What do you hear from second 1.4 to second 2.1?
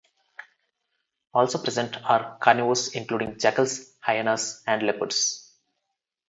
present